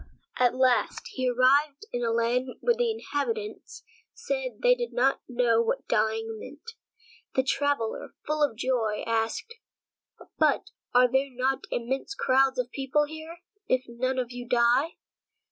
[0.39, 3.83] At last he arrived in a land where the inhabitants
[4.15, 6.71] said they did not know what dying meant.
[7.35, 9.57] The traveler, full of joy, asked:
[10.39, 14.95] "But are there not immense crowds of people here, if none of you die?"